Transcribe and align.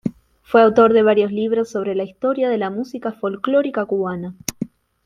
Fue 0.41 0.63
autor 0.63 0.93
de 0.93 1.03
varios 1.03 1.31
libros 1.31 1.69
sobre 1.69 1.93
la 1.93 2.01
historia 2.05 2.49
de 2.49 2.57
la 2.57 2.71
música 2.71 3.11
folclórica 3.11 3.85
cubana. 3.85 4.33